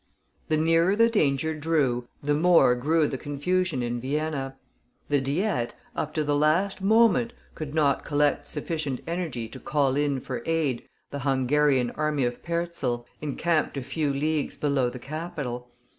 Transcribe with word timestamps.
The 0.47 0.57
nearer 0.57 0.95
the 0.95 1.11
danger 1.11 1.53
drew, 1.53 2.07
the 2.23 2.33
more 2.33 2.73
grew 2.73 3.07
the 3.07 3.19
confusion 3.19 3.83
in 3.83 4.01
Vienna. 4.01 4.57
The 5.09 5.21
Diet, 5.21 5.75
up 5.95 6.11
to 6.15 6.23
the 6.23 6.35
last 6.35 6.81
moment, 6.81 7.33
could 7.53 7.75
not 7.75 8.03
collect 8.03 8.47
sufficient 8.47 9.01
energy 9.05 9.47
to 9.49 9.59
call 9.59 9.95
in 9.95 10.19
for 10.19 10.41
aid 10.47 10.89
the 11.11 11.19
Hungarian 11.19 11.91
army 11.91 12.23
of 12.25 12.41
Perczel, 12.41 13.05
encamped 13.21 13.77
a 13.77 13.83
few 13.83 14.11
leagues 14.11 14.57
below 14.57 14.89
the 14.89 14.97
capital. 14.97 15.69